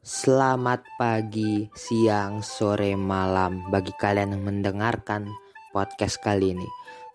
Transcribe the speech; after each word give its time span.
Selamat 0.00 0.80
pagi, 0.96 1.68
siang, 1.76 2.40
sore, 2.40 2.96
malam 2.96 3.68
bagi 3.68 3.92
kalian 3.92 4.32
yang 4.32 4.44
mendengarkan 4.48 5.28
podcast 5.76 6.16
kali 6.24 6.56
ini. 6.56 6.64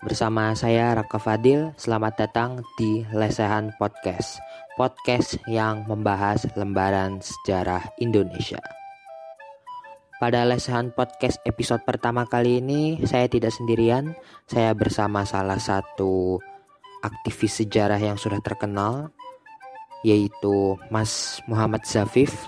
Bersama 0.06 0.54
saya 0.54 0.94
Raka 0.94 1.18
Fadil, 1.18 1.74
selamat 1.74 2.21
datang 2.21 2.62
di 2.78 3.02
Lesehan 3.10 3.74
Podcast. 3.82 4.38
Podcast 4.78 5.42
yang 5.50 5.90
membahas 5.90 6.46
lembaran 6.54 7.18
sejarah 7.18 7.82
Indonesia. 7.98 8.62
Pada 10.24 10.48
Lesehan 10.48 10.96
Podcast 10.96 11.36
episode 11.44 11.84
pertama 11.84 12.24
kali 12.24 12.64
ini, 12.64 12.96
saya 13.04 13.28
tidak 13.28 13.52
sendirian. 13.52 14.16
Saya 14.48 14.71
bersama 14.71 15.28
salah 15.28 15.60
satu 15.60 16.39
aktivis 17.04 17.60
sejarah 17.60 18.00
yang 18.00 18.16
sudah 18.16 18.39
terkenal, 18.39 19.11
yaitu 20.07 20.80
Mas 20.88 21.44
Muhammad 21.44 21.83
Zafif 21.83 22.47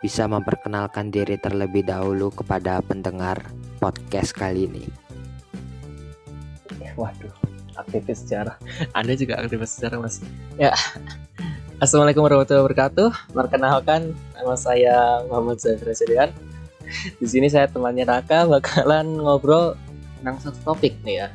bisa 0.00 0.24
memperkenalkan 0.24 1.12
diri 1.12 1.36
terlebih 1.36 1.84
dahulu 1.84 2.32
kepada 2.32 2.80
pendengar 2.80 3.44
podcast 3.76 4.32
kali 4.32 4.64
ini. 4.64 4.88
Waduh, 6.96 7.36
aktivis 7.76 8.24
sejarah. 8.24 8.56
Anda 8.96 9.20
juga 9.20 9.36
aktivis 9.36 9.76
sejarah, 9.76 10.00
Mas. 10.00 10.24
Ya. 10.56 10.72
Assalamualaikum 11.84 12.24
warahmatullahi 12.24 12.64
wabarakatuh. 12.64 13.36
Perkenalkan, 13.36 14.16
nama 14.32 14.56
saya 14.56 15.20
Muhammad 15.28 15.60
Zahir 15.60 15.84
Residian. 15.84 16.32
Di 17.18 17.26
sini 17.26 17.46
saya 17.46 17.70
temannya 17.70 18.04
Raka 18.06 18.46
bakalan 18.50 19.20
ngobrol 19.22 19.78
tentang 20.20 20.36
satu 20.42 20.58
topik 20.72 20.98
nih 21.06 21.26
ya. 21.26 21.28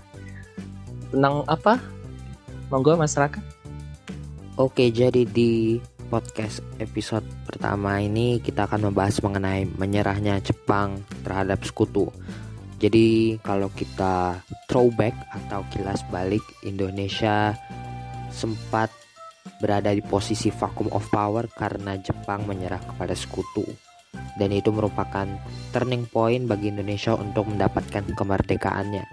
Tentang 1.09 1.47
apa? 1.47 1.79
Monggo 2.69 2.97
Mas 2.99 3.15
Raka. 3.15 3.39
Oke, 4.55 4.87
jadi 4.87 5.27
di 5.27 5.79
podcast 6.07 6.63
episode 6.79 7.25
pertama 7.43 7.99
ini 7.99 8.39
kita 8.39 8.69
akan 8.69 8.91
membahas 8.91 9.19
mengenai 9.19 9.67
menyerahnya 9.67 10.39
Jepang 10.39 11.01
terhadap 11.25 11.65
sekutu. 11.65 12.07
Jadi 12.79 13.39
kalau 13.41 13.71
kita 13.71 14.43
throwback 14.67 15.15
atau 15.31 15.63
kilas 15.71 16.03
balik 16.11 16.43
Indonesia 16.67 17.55
sempat 18.29 18.91
berada 19.63 19.95
di 19.95 20.03
posisi 20.03 20.51
vacuum 20.51 20.91
of 20.91 21.07
power 21.07 21.47
karena 21.55 21.95
Jepang 21.97 22.43
menyerah 22.43 22.83
kepada 22.83 23.15
sekutu. 23.15 23.63
Dan 24.35 24.51
itu 24.51 24.67
merupakan 24.71 25.27
turning 25.71 26.03
point 26.11 26.43
bagi 26.43 26.67
Indonesia 26.67 27.15
untuk 27.15 27.47
mendapatkan 27.47 28.03
kemerdekaannya. 28.15 29.07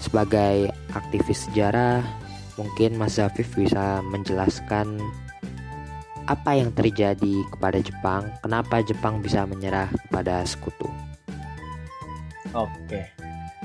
Sebagai 0.00 0.72
aktivis 0.96 1.50
sejarah, 1.50 2.00
mungkin 2.56 2.96
Mas 2.96 3.20
Zafif 3.20 3.52
bisa 3.52 4.00
menjelaskan 4.08 4.98
apa 6.28 6.56
yang 6.56 6.70
terjadi 6.76 7.44
kepada 7.56 7.80
Jepang, 7.80 8.28
kenapa 8.44 8.84
Jepang 8.84 9.24
bisa 9.24 9.48
menyerah 9.48 9.88
kepada 10.08 10.44
sekutu. 10.44 10.88
Oke. 12.52 13.08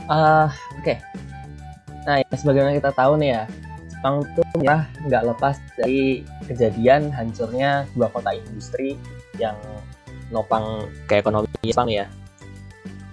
Uh, 0.07 0.47
Oke. 0.79 0.95
Okay. 0.95 0.97
Nah, 2.03 2.19
ya, 2.19 2.35
sebagaimana 2.35 2.75
kita 2.75 2.91
tahu 2.95 3.19
nih 3.19 3.29
ya, 3.35 3.43
Jepang 3.91 4.15
itu 4.23 4.41
menyerah 4.55 4.83
nggak 5.07 5.23
lepas 5.31 5.55
dari 5.79 6.23
kejadian 6.47 7.07
hancurnya 7.11 7.87
dua 7.95 8.11
kota 8.11 8.35
industri 8.35 8.99
yang 9.39 9.55
nopang 10.33 10.89
ke 11.05 11.21
ekonomi 11.21 11.47
Jepang 11.61 11.87
ya. 11.87 12.09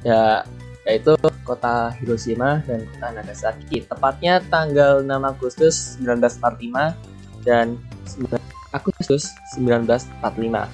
Ya, 0.00 0.40
yaitu 0.88 1.12
kota 1.44 1.92
Hiroshima 2.00 2.64
dan 2.64 2.88
kota 2.88 3.08
Nagasaki. 3.12 3.84
Tepatnya 3.84 4.40
tanggal 4.48 5.04
6 5.04 5.12
Agustus 5.28 6.00
1945 6.00 7.44
dan 7.44 7.76
Agustus 8.72 9.30
1945. 9.54 10.66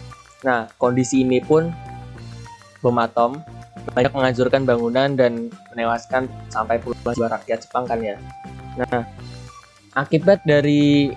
Nah, 0.46 0.70
kondisi 0.78 1.26
ini 1.26 1.42
pun 1.42 1.74
bom 2.80 2.96
atom 3.02 3.42
banyak 3.94 4.12
menghancurkan 4.14 4.62
bangunan 4.66 5.14
dan 5.14 5.50
menewaskan 5.74 6.30
sampai 6.50 6.78
puluhan 6.78 7.14
jiwa 7.14 7.28
rakyat 7.30 7.66
Jepang 7.66 7.86
kan 7.86 7.98
ya. 8.02 8.16
Nah, 8.78 9.06
akibat 9.94 10.42
dari 10.46 11.10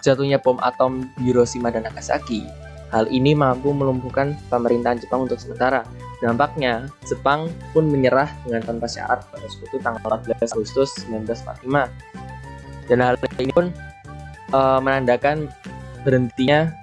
jatuhnya 0.00 0.40
bom 0.40 0.56
atom 0.62 1.06
Hiroshima 1.20 1.68
dan 1.68 1.84
Nagasaki, 1.84 2.46
hal 2.90 3.06
ini 3.08 3.38
mampu 3.38 3.70
melumpuhkan 3.70 4.34
pemerintahan 4.50 4.98
Jepang 4.98 5.26
untuk 5.26 5.38
sementara. 5.38 5.86
Dampaknya, 6.20 6.90
Jepang 7.06 7.48
pun 7.72 7.88
menyerah 7.88 8.28
dengan 8.44 8.60
tanpa 8.66 8.90
syarat 8.90 9.24
pada 9.30 9.46
sekutu 9.48 9.80
tanggal 9.80 10.20
14 10.20 10.52
Agustus 10.52 10.90
1945. 11.08 12.90
Dan 12.90 12.98
hal 13.00 13.14
ini 13.38 13.54
pun 13.54 13.70
uh, 14.52 14.82
menandakan 14.82 15.48
berhentinya 16.02 16.74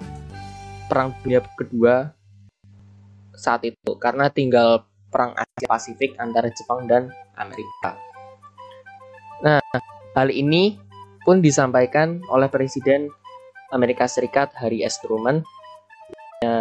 perang 0.88 1.12
dunia 1.20 1.44
kedua 1.54 2.16
saat 3.36 3.62
itu 3.68 3.94
karena 4.00 4.32
tinggal 4.32 4.88
perang 5.12 5.36
Asia 5.36 5.68
Pasifik 5.68 6.16
antara 6.18 6.48
Jepang 6.50 6.88
dan 6.88 7.12
Amerika. 7.36 7.94
Nah, 9.44 9.62
hal 10.16 10.28
ini 10.32 10.80
pun 11.22 11.44
disampaikan 11.44 12.24
oleh 12.32 12.48
Presiden 12.50 13.12
Amerika 13.70 14.08
Serikat 14.08 14.56
Harry 14.58 14.82
S. 14.82 14.98
Truman 15.04 15.44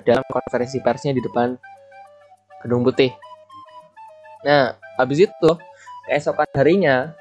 dalam 0.03 0.25
konferensi 0.28 0.80
persnya 0.84 1.14
di 1.16 1.22
depan 1.22 1.56
Gedung 2.64 2.84
Putih. 2.84 3.14
Nah, 4.46 4.74
habis 4.98 5.28
itu 5.28 5.50
keesokan 6.08 6.48
harinya 6.56 7.14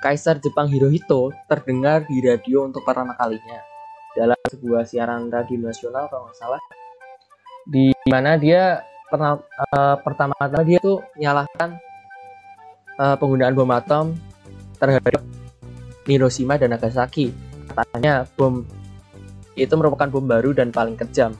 Kaisar 0.00 0.36
Jepang 0.36 0.68
Hirohito 0.68 1.32
terdengar 1.48 2.04
di 2.04 2.20
radio 2.20 2.68
untuk 2.68 2.84
pertama 2.84 3.16
kalinya 3.16 3.56
dalam 4.14 4.38
sebuah 4.46 4.86
siaran 4.86 5.32
radio 5.32 5.58
nasional 5.64 6.06
kalau 6.12 6.30
nggak 6.30 6.38
salah 6.38 6.60
di 7.66 7.90
mana 8.06 8.36
dia 8.36 8.84
pernah 9.08 9.40
uh, 9.72 9.96
pertama 10.04 10.36
kali 10.36 10.76
dia 10.76 10.78
tuh 10.78 11.00
menyalahkan 11.16 11.80
uh, 13.00 13.16
penggunaan 13.16 13.56
bom 13.56 13.72
atom 13.72 14.14
terhadap 14.76 15.24
Hiroshima 16.04 16.60
dan 16.60 16.76
Nagasaki 16.76 17.32
katanya 17.72 18.28
bom 18.36 18.62
itu 19.56 19.72
merupakan 19.74 20.06
bom 20.12 20.28
baru 20.28 20.52
dan 20.52 20.70
paling 20.70 20.94
kejam 21.00 21.34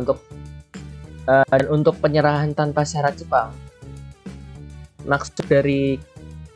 untuk 0.00 0.18
uh, 1.28 1.44
dan 1.46 1.64
untuk 1.68 2.00
penyerahan 2.00 2.56
tanpa 2.56 2.82
syarat 2.82 3.16
Jepang. 3.16 3.52
Maksud 5.04 5.48
dari 5.48 5.96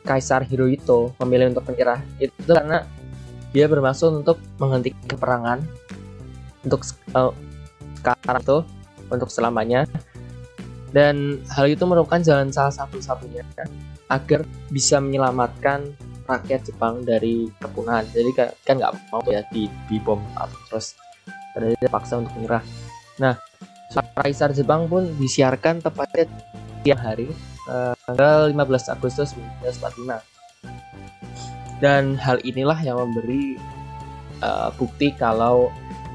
Kaisar 0.05 0.45
Hirohito 0.45 1.17
memilih 1.25 1.49
untuk 1.53 1.65
menyerah 1.73 2.01
itu 2.21 2.33
karena 2.45 2.85
dia 3.49 3.65
bermaksud 3.65 4.21
untuk 4.21 4.37
menghentikan 4.61 5.01
peperangan 5.09 5.59
untuk 6.61 6.85
uh, 7.17 7.33
sekarang 8.01 8.41
itu 8.41 8.57
untuk 9.09 9.29
selamanya. 9.33 9.89
Dan 10.95 11.43
hal 11.51 11.67
itu 11.67 11.83
merupakan 11.83 12.23
jalan 12.23 12.55
salah 12.55 12.71
satu-satunya 12.71 13.43
agar 14.07 14.47
bisa 14.71 15.03
menyelamatkan 15.03 15.91
rakyat 16.23 16.71
Jepang 16.71 17.03
dari 17.03 17.51
kepunahan. 17.59 18.07
Jadi 18.15 18.31
kan, 18.31 18.47
kan 18.63 18.75
nggak 18.79 18.93
mau 19.11 19.19
ya 19.27 19.43
di, 19.51 19.67
di 19.91 19.97
bom 19.99 20.21
terus 20.71 20.95
dia 21.55 21.87
paksa 21.87 22.19
untuk 22.19 22.35
menyerah 22.35 22.63
nah 23.21 23.37
Kaisar 23.95 24.51
Jepang 24.51 24.91
pun 24.91 25.07
disiarkan 25.15 25.79
tepatnya 25.79 26.27
tiap 26.83 26.99
hari 26.99 27.31
uh, 27.71 27.95
tanggal 28.03 28.51
15 28.51 28.91
Agustus 28.91 29.31
1945 29.63 30.35
dan 31.79 32.15
hal 32.19 32.39
inilah 32.43 32.79
yang 32.79 32.99
memberi 32.99 33.55
uh, 34.43 34.71
bukti 34.75 35.11
kalau 35.15 35.71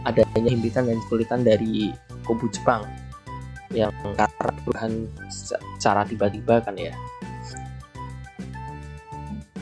adanya 0.08 0.48
himpitan 0.48 0.88
dan 0.88 0.96
kesulitan 1.04 1.40
dari 1.44 1.92
kubu 2.24 2.48
Jepang 2.48 2.84
yang 3.70 3.92
karena 4.02 4.50
perubahan 4.64 4.92
secara 5.30 6.02
tiba-tiba 6.08 6.58
kan 6.64 6.74
ya. 6.74 6.94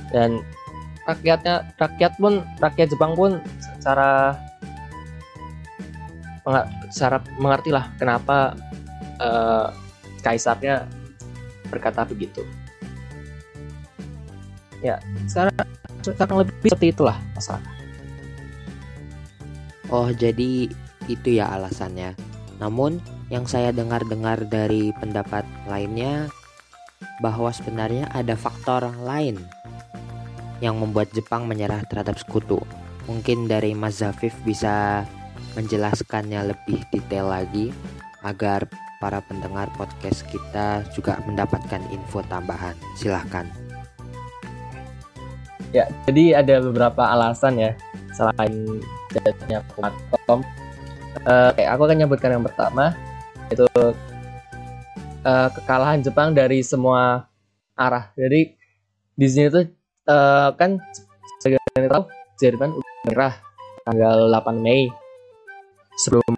Dan 0.08 0.40
rakyatnya 1.04 1.76
rakyat 1.76 2.12
pun 2.16 2.40
rakyat 2.56 2.88
Jepang 2.96 3.12
pun 3.12 3.42
secara 3.60 4.32
secara 6.88 7.20
mengerti 7.36 7.70
lah 7.72 7.90
kenapa 8.00 8.56
uh, 9.20 9.68
kaisarnya 10.24 10.88
berkata 11.68 12.04
begitu. 12.08 12.42
Ya 14.80 15.02
secara 15.26 15.52
kurang 16.02 16.46
lebih 16.46 16.54
seperti 16.64 16.86
itulah 16.94 17.18
masalah. 17.34 17.64
Oh 19.88 20.08
jadi 20.12 20.68
itu 21.08 21.28
ya 21.28 21.52
alasannya. 21.56 22.12
Namun 22.60 23.00
yang 23.28 23.44
saya 23.44 23.72
dengar-dengar 23.72 24.48
dari 24.48 24.92
pendapat 24.96 25.44
lainnya 25.68 26.32
bahwa 27.20 27.50
sebenarnya 27.52 28.08
ada 28.14 28.38
faktor 28.38 28.88
lain 29.04 29.36
yang 30.58 30.78
membuat 30.78 31.10
Jepang 31.14 31.46
menyerah 31.46 31.84
terhadap 31.86 32.18
sekutu. 32.18 32.58
Mungkin 33.06 33.48
dari 33.48 33.72
Mas 33.72 34.02
Zafif 34.02 34.34
bisa 34.44 35.06
menjelaskannya 35.56 36.54
lebih 36.54 36.80
detail 36.94 37.30
lagi 37.30 37.74
agar 38.22 38.66
para 38.98 39.22
pendengar 39.22 39.70
podcast 39.78 40.26
kita 40.26 40.82
juga 40.94 41.22
mendapatkan 41.26 41.82
info 41.94 42.22
tambahan. 42.26 42.74
Silahkan. 42.98 43.46
Ya, 45.70 45.86
jadi 46.08 46.40
ada 46.42 46.64
beberapa 46.64 47.04
alasan 47.06 47.60
ya 47.60 47.72
selain 48.16 48.82
jatuhnya 49.12 49.62
atom. 50.16 50.40
Uh, 51.28 51.50
aku 51.54 51.82
akan 51.88 51.98
nyebutkan 52.04 52.34
yang 52.34 52.44
pertama 52.44 52.96
itu 53.52 53.64
uh, 55.24 55.48
kekalahan 55.52 56.00
Jepang 56.00 56.32
dari 56.32 56.64
semua 56.64 57.28
arah. 57.76 58.10
Jadi 58.16 58.54
di 59.18 59.26
sini 59.26 59.46
tuh 59.50 59.64
uh, 60.08 60.50
kan 60.56 60.80
sebagian 61.42 61.90
tahu 61.90 62.04
Jerman 62.38 62.70
udah 62.74 62.92
menyerah 63.06 63.34
tanggal 63.82 64.16
8 64.30 64.62
Mei 64.62 64.86
sebelum 65.98 66.34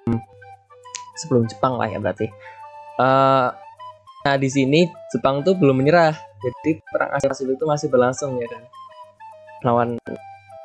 sebelum 1.21 1.45
Jepang 1.45 1.77
lah 1.77 1.87
ya 1.93 2.01
berarti. 2.01 2.27
Uh, 2.97 3.53
nah 4.25 4.37
di 4.37 4.49
sini 4.49 4.89
Jepang 5.12 5.45
tuh 5.45 5.57
belum 5.57 5.81
menyerah, 5.81 6.17
jadi 6.41 6.81
perang 6.89 7.11
Asia 7.17 7.29
Pasifik 7.29 7.57
itu 7.61 7.67
masih 7.69 7.89
berlangsung 7.93 8.41
ya 8.41 8.49
kan. 8.49 8.62
Lawan 9.61 9.89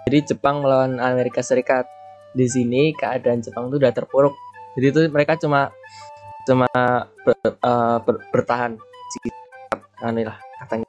jadi 0.08 0.34
Jepang 0.34 0.64
melawan 0.64 1.02
Amerika 1.04 1.44
Serikat. 1.44 1.84
Di 2.36 2.48
sini 2.52 2.92
keadaan 2.92 3.40
Jepang 3.40 3.72
itu 3.72 3.80
udah 3.80 3.92
terpuruk. 3.96 4.36
Jadi 4.76 4.86
itu 4.92 5.02
mereka 5.08 5.40
cuma 5.40 5.72
cuma 6.44 6.68
ber, 7.24 7.36
uh, 7.64 7.98
ber, 8.04 8.16
bertahan. 8.32 8.76
Lah 10.04 10.38
katanya 10.62 10.85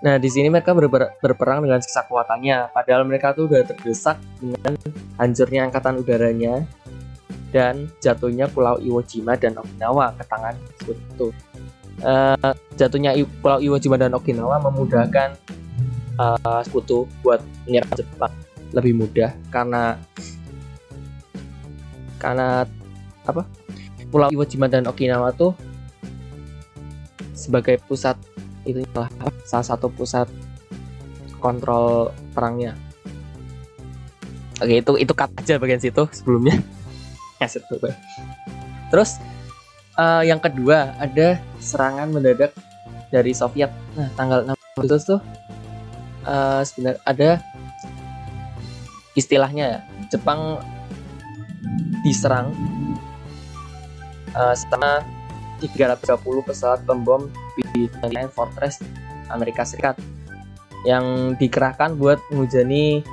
nah 0.00 0.16
di 0.16 0.28
sini 0.32 0.48
mereka 0.48 0.72
ber, 0.72 0.88
ber, 0.88 1.12
berperang 1.20 1.60
dengan 1.64 1.80
sisa 1.84 2.08
kuatannya 2.08 2.72
padahal 2.72 3.04
mereka 3.04 3.36
tuh 3.36 3.48
udah 3.48 3.68
terdesak 3.68 4.16
dengan 4.40 4.72
hancurnya 5.20 5.68
angkatan 5.68 6.00
udaranya 6.00 6.64
dan 7.50 7.90
jatuhnya 7.98 8.46
Pulau 8.46 8.78
Iwo 8.78 9.02
Jima 9.02 9.34
dan 9.34 9.58
Okinawa 9.58 10.14
ke 10.14 10.24
tangan 10.26 10.54
Sekutu. 10.78 11.34
Uh, 12.00 12.54
jatuhnya 12.78 13.12
Pulau 13.42 13.58
Iwo 13.60 13.76
Jima 13.76 13.98
dan 13.98 14.14
Okinawa 14.16 14.62
memudahkan 14.70 15.36
uh, 16.16 16.60
sekutu 16.64 17.04
buat 17.20 17.42
menyerang 17.66 17.92
Jepang 17.92 18.32
lebih 18.70 19.02
mudah 19.02 19.34
karena 19.50 19.98
karena 22.22 22.64
apa 23.26 23.42
Pulau 24.08 24.30
Iwo 24.32 24.46
Jima 24.46 24.70
dan 24.70 24.86
Okinawa 24.86 25.34
tuh 25.34 25.52
sebagai 27.34 27.82
pusat 27.84 28.16
itu 28.64 28.84
salah 29.48 29.66
satu 29.66 29.88
pusat 29.88 30.28
kontrol 31.40 32.12
perangnya. 32.36 32.76
Oke 34.60 34.84
itu 34.84 34.92
itu 35.00 35.12
cut 35.16 35.32
aja 35.40 35.56
bagian 35.56 35.80
situ 35.80 36.04
sebelumnya. 36.12 36.60
ya. 37.40 37.48
Terus 38.92 39.16
uh, 39.96 40.20
yang 40.20 40.38
kedua 40.38 40.92
ada 41.00 41.40
serangan 41.58 42.12
mendadak 42.12 42.52
dari 43.08 43.32
Soviet. 43.32 43.72
Nah 43.96 44.12
tanggal 44.14 44.44
6 44.44 44.76
Agustus 44.76 45.02
tuh 45.08 45.20
uh, 46.28 46.62
ada 47.08 47.40
istilahnya 49.16 49.84
Jepang 50.12 50.60
diserang 52.04 52.52
uh, 54.36 54.54
sama 54.56 55.04
330 55.60 56.48
pesawat 56.48 56.80
pembom 56.88 57.28
di 57.56 57.90
Fortress 58.30 58.82
Amerika 59.30 59.62
Serikat 59.66 59.98
yang 60.84 61.36
dikerahkan 61.36 61.96
buat 61.96 62.18
menghujani 62.32 63.04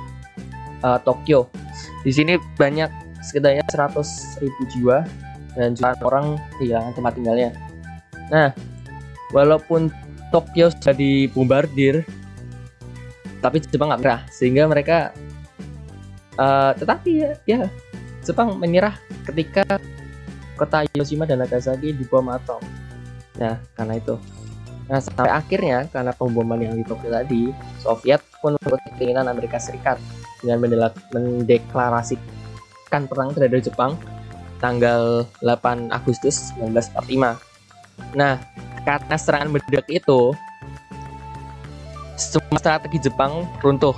uh, 0.82 0.98
Tokyo. 1.04 1.52
Di 2.02 2.12
sini 2.14 2.40
banyak 2.56 2.88
sekitarnya 3.20 3.64
100 3.68 4.40
ribu 4.40 4.62
jiwa 4.72 5.04
dan 5.58 5.74
jutaan 5.74 5.98
orang 6.06 6.26
kehilangan 6.56 6.92
tempat 6.96 7.12
tinggalnya. 7.18 7.50
Nah, 8.32 8.54
walaupun 9.34 9.92
Tokyo 10.28 10.68
sudah 10.72 10.92
dibombardir 10.92 12.04
tapi 13.38 13.62
Jepang 13.62 13.94
nggak 13.94 14.02
menyerah 14.02 14.22
sehingga 14.34 14.66
mereka 14.66 15.14
uh, 16.36 16.74
tetapi 16.74 17.10
ya, 17.22 17.30
ya 17.46 17.60
Jepang 18.26 18.58
menyerah 18.58 18.98
ketika 19.24 19.64
kota 20.58 20.84
Hiroshima 20.90 21.24
dan 21.24 21.40
Nagasaki 21.40 21.94
dibom 21.94 22.28
atom. 22.28 22.60
Nah, 23.38 23.56
karena 23.78 23.94
itu. 23.98 24.18
Nah, 24.88 24.98
sampai 25.04 25.30
akhirnya 25.30 25.84
karena 25.92 26.12
pemboman 26.16 26.58
yang 26.58 26.74
di 26.74 26.84
Tokyo 26.84 27.12
tadi, 27.12 27.52
Soviet 27.80 28.24
pun 28.40 28.56
membuat 28.56 28.82
keinginan 28.96 29.28
Amerika 29.28 29.60
Serikat 29.60 30.00
dengan 30.40 30.64
mendeklarasikan 31.12 33.04
perang 33.06 33.36
terhadap 33.36 33.60
Jepang 33.62 33.92
tanggal 34.58 35.28
8 35.44 35.92
Agustus 35.92 36.50
1945. 36.56 37.36
Nah, 38.16 38.40
karena 38.82 39.16
serangan 39.20 39.52
mendadak 39.52 39.86
itu, 39.92 40.32
semua 42.18 42.58
strategi 42.58 42.98
Jepang 43.06 43.46
runtuh 43.62 43.94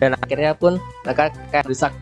dan 0.00 0.16
akhirnya 0.16 0.56
pun 0.56 0.80
mereka 1.04 1.28
kayak 1.52 1.68
rusak 1.68 1.92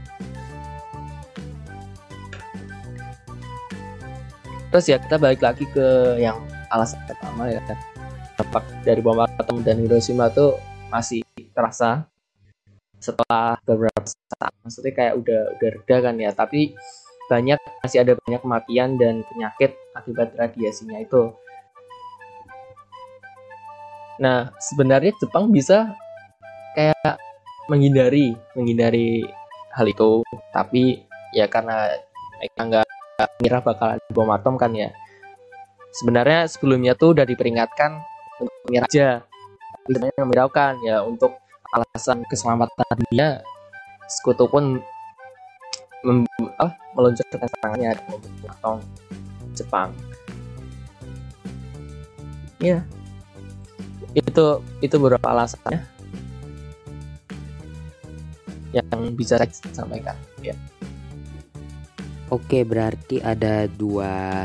terus 4.78 4.94
ya 4.94 5.02
kita 5.02 5.18
balik 5.18 5.42
lagi 5.42 5.66
ke 5.74 6.14
yang 6.22 6.38
alasan 6.70 7.02
pertama 7.02 7.50
ya. 7.50 7.58
Dampak 8.38 8.62
dari 8.86 9.02
bom 9.02 9.18
atom 9.18 9.58
dan 9.66 9.82
Hiroshima 9.82 10.30
tuh 10.30 10.54
masih 10.86 11.26
terasa 11.50 12.06
setelah 13.02 13.58
beberapa 13.66 14.06
saat. 14.06 14.54
Maksudnya 14.62 14.94
kayak 14.94 15.14
udah 15.18 15.40
udah 15.58 15.68
reda 15.82 15.96
kan 15.98 16.14
ya. 16.22 16.30
Tapi 16.30 16.78
banyak 17.26 17.58
masih 17.82 18.06
ada 18.06 18.14
banyak 18.22 18.38
kematian 18.38 18.94
dan 19.02 19.26
penyakit 19.26 19.74
akibat 19.98 20.30
radiasinya 20.38 21.02
itu. 21.02 21.34
Nah, 24.22 24.54
sebenarnya 24.62 25.10
Jepang 25.18 25.50
bisa 25.50 25.90
kayak 26.78 27.18
menghindari 27.66 28.38
menghindari 28.54 29.26
hal 29.74 29.90
itu, 29.90 30.22
tapi 30.54 31.02
ya 31.34 31.50
karena 31.50 31.98
mereka 32.38 32.62
nggak 32.62 32.97
ngira 33.18 33.58
bakal 33.58 33.98
bom 34.14 34.30
atom 34.30 34.54
kan 34.54 34.70
ya. 34.70 34.94
Sebenarnya 35.90 36.46
sebelumnya 36.46 36.94
tuh 36.94 37.18
udah 37.18 37.26
diperingatkan 37.26 37.98
untuk 38.38 38.54
mengira 38.68 38.86
aja, 38.86 39.08
sebenarnya 39.82 40.14
memberitahukan 40.22 40.72
ya 40.86 41.02
untuk 41.02 41.34
alasan 41.74 42.22
keselamatan 42.30 42.94
dunia, 43.10 43.42
sekutu 44.06 44.46
pun 44.46 44.78
mem, 46.06 46.22
oh, 46.62 46.72
meluncurkan 46.94 47.48
serangannya 47.58 47.98
atau 48.46 48.78
Jepang. 49.58 49.90
Ya, 52.62 52.86
itu 54.14 54.62
itu 54.78 54.94
beberapa 54.98 55.26
alasannya 55.34 55.82
yang 58.70 59.16
bisa 59.16 59.40
saya 59.40 59.48
sampaikan 59.72 60.12
ya 60.44 60.52
Oke 62.28 62.60
berarti 62.60 63.24
ada 63.24 63.64
dua 63.64 64.44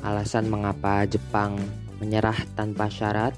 alasan 0.00 0.48
mengapa 0.48 1.04
Jepang 1.04 1.60
menyerah 2.00 2.36
tanpa 2.56 2.88
syarat 2.88 3.36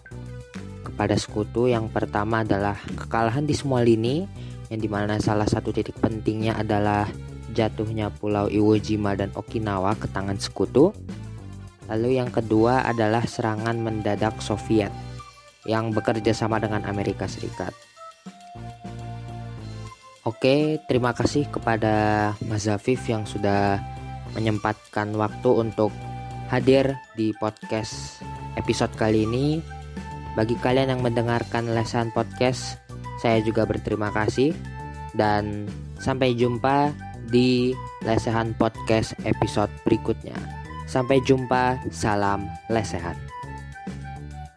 kepada 0.86 1.18
sekutu 1.18 1.66
yang 1.66 1.90
pertama 1.90 2.46
adalah 2.46 2.78
kekalahan 2.94 3.42
di 3.42 3.54
semua 3.58 3.82
lini 3.82 4.22
yang 4.70 4.78
di 4.78 4.86
mana 4.86 5.18
salah 5.18 5.50
satu 5.50 5.74
titik 5.74 5.98
pentingnya 5.98 6.62
adalah 6.62 7.10
jatuhnya 7.50 8.14
Pulau 8.14 8.46
Iwo 8.46 8.78
Jima 8.78 9.18
dan 9.18 9.34
Okinawa 9.34 9.98
ke 9.98 10.06
tangan 10.06 10.38
sekutu 10.38 10.94
lalu 11.90 12.22
yang 12.22 12.30
kedua 12.30 12.86
adalah 12.86 13.26
serangan 13.26 13.82
mendadak 13.82 14.38
Soviet 14.38 14.94
yang 15.66 15.90
bekerja 15.90 16.34
sama 16.34 16.58
dengan 16.58 16.82
Amerika 16.86 17.26
Serikat. 17.26 17.91
Oke, 20.22 20.78
terima 20.86 21.10
kasih 21.10 21.50
kepada 21.50 22.30
Mas 22.46 22.70
Zafif 22.70 23.02
yang 23.10 23.26
sudah 23.26 23.82
menyempatkan 24.38 25.10
waktu 25.18 25.50
untuk 25.50 25.90
hadir 26.46 26.94
di 27.18 27.34
podcast 27.42 28.22
episode 28.54 28.94
kali 28.94 29.26
ini. 29.26 29.58
Bagi 30.38 30.54
kalian 30.62 30.94
yang 30.94 31.02
mendengarkan 31.02 31.74
lesan 31.74 32.14
podcast, 32.14 32.78
saya 33.18 33.42
juga 33.42 33.66
berterima 33.66 34.14
kasih 34.14 34.54
dan 35.18 35.66
sampai 35.98 36.38
jumpa 36.38 36.94
di 37.26 37.74
lesehan 38.06 38.54
podcast 38.54 39.18
episode 39.26 39.74
berikutnya. 39.82 40.38
Sampai 40.86 41.18
jumpa, 41.26 41.82
salam 41.90 42.46
lesehan. 42.70 43.18